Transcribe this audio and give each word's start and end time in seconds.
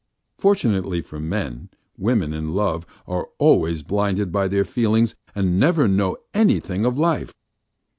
Fortunately 0.35 0.99
for 1.01 1.19
men, 1.19 1.69
women 1.95 2.33
in 2.33 2.55
love 2.55 2.87
are 3.05 3.29
always 3.37 3.83
blinded 3.83 4.31
by 4.31 4.47
their 4.47 4.63
feelings 4.65 5.15
and 5.35 5.59
never 5.59 5.87
know 5.87 6.17
anything 6.33 6.85
of 6.85 6.97
life. 6.97 7.35